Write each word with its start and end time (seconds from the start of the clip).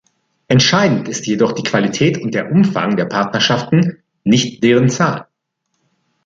Entscheidend 0.47 1.07
ist 1.09 1.27
jedoch 1.27 1.51
die 1.51 1.61
Qualität 1.61 2.17
und 2.17 2.33
der 2.33 2.51
Umfang 2.51 2.97
der 2.97 3.05
Partnerschaften, 3.05 4.01
nicht 4.23 4.63
deren 4.63 4.89
Zahl. 4.89 5.27